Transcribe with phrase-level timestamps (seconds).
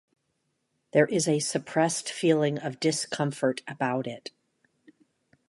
[0.93, 4.31] There is a suppressed feeling of discomfort about it.